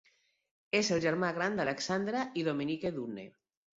És 0.77 0.87
el 0.95 1.03
germà 1.03 1.29
gran 1.37 1.59
d'Alexandre 1.59 2.23
i 2.43 2.47
Dominique 2.51 2.93
Dunne. 2.97 3.29